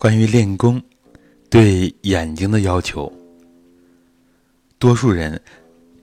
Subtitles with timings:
[0.00, 0.82] 关于练功
[1.50, 3.12] 对眼睛的要求，
[4.78, 5.38] 多数人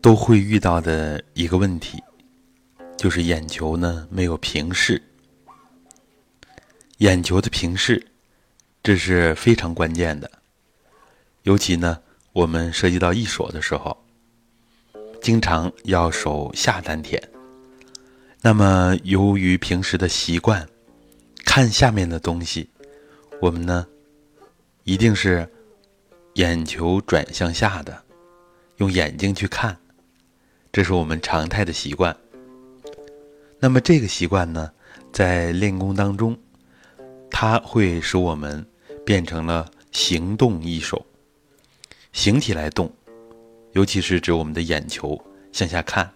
[0.03, 1.97] 都会遇到的一个问题，
[2.95, 5.01] 就是眼球呢没有平视。
[6.99, 8.05] 眼球的平视，
[8.83, 10.29] 这是非常关键的。
[11.41, 11.99] 尤其呢，
[12.33, 13.97] 我们涉及到一手的时候，
[15.19, 17.19] 经常要手下丹田。
[18.43, 20.69] 那么，由于平时的习惯，
[21.43, 22.69] 看下面的东西。
[23.39, 23.85] 我们呢，
[24.83, 25.47] 一定是
[26.33, 28.03] 眼球转向下的，
[28.77, 29.77] 用眼睛去看，
[30.71, 32.17] 这是我们常态的习惯。
[33.59, 34.71] 那么这个习惯呢，
[35.13, 36.35] 在练功当中，
[37.29, 38.65] 它会使我们
[39.05, 41.05] 变成了行动一手，
[42.13, 42.91] 形体来动，
[43.73, 45.19] 尤其是指我们的眼球
[45.51, 46.11] 向下看，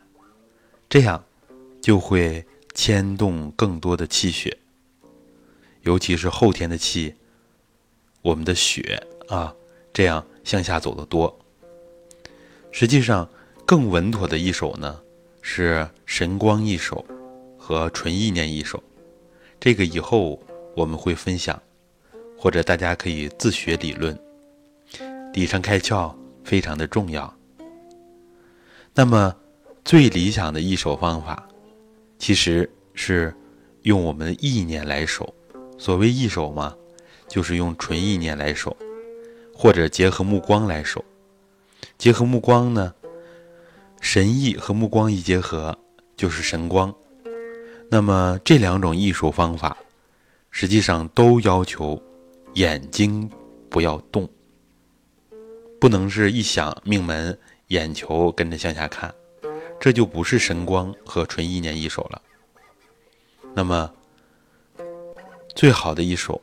[0.90, 1.24] 这样
[1.80, 2.44] 就会
[2.74, 4.58] 牵动更多的气血。
[5.84, 7.16] 尤其是后天的气，
[8.22, 9.54] 我们的血啊，
[9.92, 11.40] 这样向下走的多。
[12.72, 13.28] 实际上，
[13.66, 15.02] 更稳妥的一手呢，
[15.42, 17.06] 是神光一手
[17.58, 18.82] 和纯意念一手。
[19.60, 20.42] 这个以后
[20.76, 21.62] 我们会分享，
[22.38, 24.18] 或者大家可以自学理论。
[25.34, 27.34] 底上开窍非常的重要。
[28.94, 29.36] 那么，
[29.84, 31.48] 最理想的一手方法，
[32.20, 33.34] 其实是
[33.84, 35.34] 用我们的意念来守。
[35.82, 36.76] 所谓一手嘛，
[37.28, 38.78] 就是用纯意念来守，
[39.52, 41.04] 或者结合目光来守。
[41.98, 42.94] 结合目光呢，
[44.00, 45.76] 神意和目光一结合
[46.16, 46.94] 就是神光。
[47.90, 49.76] 那么这两种艺术方法，
[50.52, 52.00] 实际上都要求
[52.54, 53.28] 眼睛
[53.68, 54.30] 不要动，
[55.80, 57.36] 不能是一想命门，
[57.70, 59.12] 眼球跟着向下看，
[59.80, 62.22] 这就不是神光和纯意念一手了。
[63.56, 63.92] 那么。
[65.54, 66.42] 最好的一首，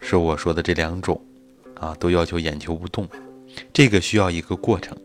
[0.00, 1.20] 是我说的这两种，
[1.74, 3.06] 啊，都要求眼球不动，
[3.72, 4.96] 这个需要一个过程，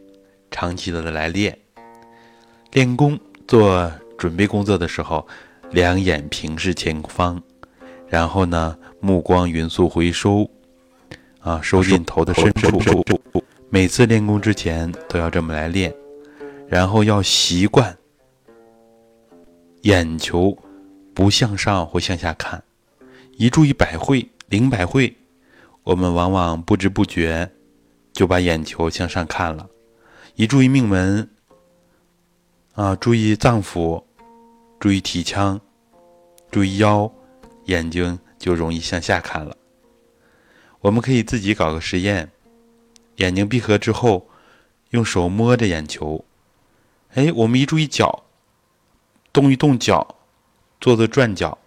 [0.50, 1.58] 长期的来练。
[2.72, 5.28] 练功做准备工作的时候，
[5.72, 7.42] 两眼平视前方，
[8.08, 10.50] 然后呢，目光匀速回收，
[11.42, 12.82] 啊，收进头的深处。
[13.70, 15.94] 每次练功之前都要这么来练，
[16.68, 17.96] 然后要习惯
[19.82, 20.58] 眼球。
[21.14, 22.64] 不向上或向下看，
[23.42, 25.16] 一注意百会、灵百会，
[25.82, 27.52] 我们往往不知不觉
[28.14, 29.68] 就把眼球向上看了；
[30.36, 31.28] 一注意命门，
[32.76, 34.04] 啊，注意脏腑，
[34.80, 35.60] 注意体腔，
[36.52, 37.12] 注意腰，
[37.66, 39.58] 眼睛就容易向下看了。
[40.82, 42.32] 我们可以自己搞个实验：
[43.16, 44.28] 眼睛闭合之后，
[44.92, 46.24] 用手摸着眼球，
[47.16, 48.24] 哎，我们一注意脚，
[49.34, 50.18] 动一动脚。
[50.80, 51.60] 做做转脚，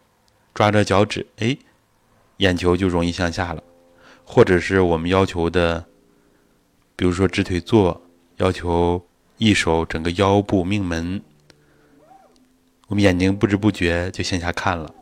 [0.54, 1.58] 抓着脚趾，哎，
[2.36, 3.62] 眼球就容易向下了。
[4.24, 5.84] 或者是我们要求的，
[6.96, 8.00] 比如说直腿坐，
[8.36, 9.04] 要求
[9.36, 11.20] 一手整个腰部命门，
[12.86, 14.94] 我们眼睛不知不觉就向下看了。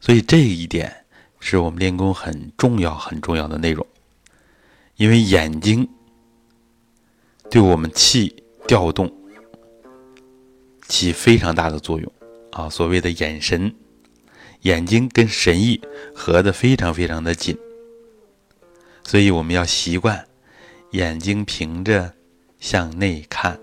[0.00, 1.04] 所以这一点
[1.38, 3.86] 是我们练功很重要、很重要的内容，
[4.96, 5.88] 因为眼睛
[7.50, 9.12] 对我们气调动。
[10.88, 12.12] 起非常大的作用，
[12.50, 13.74] 啊，所谓的眼神，
[14.62, 15.80] 眼睛跟神意
[16.14, 17.56] 合得非常非常的紧，
[19.04, 20.26] 所以我们要习惯
[20.92, 22.12] 眼睛平着
[22.58, 23.58] 向内看。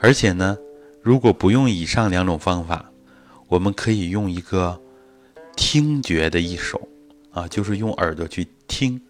[0.00, 0.58] 而且呢，
[1.00, 2.90] 如果不用以上两种方法，
[3.48, 4.80] 我们可以用一个
[5.54, 6.88] 听觉的一手，
[7.30, 9.00] 啊，就是用耳朵去听，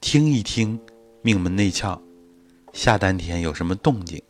[0.00, 0.78] 听一听
[1.22, 1.98] 命门内窍、
[2.72, 4.20] 下丹田有什么动静。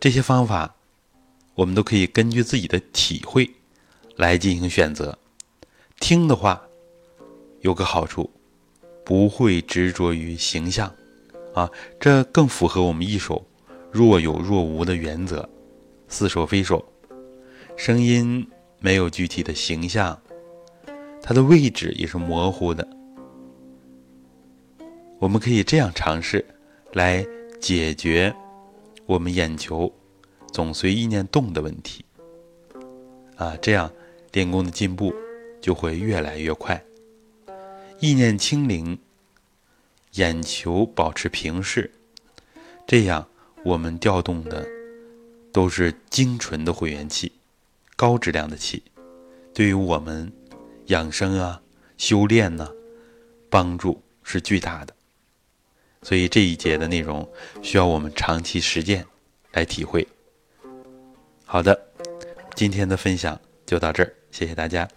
[0.00, 0.74] 这些方法，
[1.54, 3.50] 我们都可以根据自己的体会
[4.16, 5.18] 来进行选择。
[6.00, 6.62] 听的话，
[7.60, 8.30] 有个好处，
[9.04, 10.92] 不会执着于形象，
[11.54, 11.70] 啊，
[12.00, 13.46] 这更符合我们一手
[13.90, 15.48] 若有若无的原则。
[16.08, 16.84] 似手非手，
[17.76, 18.46] 声音
[18.80, 20.20] 没有具体的形象，
[21.22, 22.86] 它的位置也是模糊的。
[25.18, 26.44] 我们可以这样尝试
[26.92, 27.24] 来
[27.60, 28.34] 解决。
[29.06, 29.92] 我们眼球
[30.52, 32.04] 总随意念动的问题，
[33.36, 33.90] 啊，这样
[34.32, 35.14] 练功的进步
[35.60, 36.84] 就会越来越快。
[38.00, 38.98] 意念清零，
[40.12, 41.90] 眼球保持平视，
[42.86, 43.26] 这样
[43.64, 44.68] 我们调动的
[45.52, 47.32] 都是精纯的会元气，
[47.96, 48.82] 高质量的气，
[49.54, 50.30] 对于我们
[50.86, 51.62] 养生啊、
[51.96, 52.68] 修炼呢，
[53.48, 54.94] 帮助是巨大的。
[56.02, 57.26] 所以这一节的内容
[57.62, 59.06] 需要我们长期实践
[59.52, 60.06] 来体会。
[61.52, 61.78] 好的，
[62.54, 63.38] 今天的分享。
[63.66, 64.88] 就到这儿，谢谢大家。